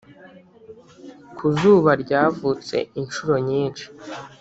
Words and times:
ku 1.37 1.45
zuba 1.57 1.91
ryavutse 2.03 2.77
inshuro 2.99 3.35
nyinshi, 3.47 3.85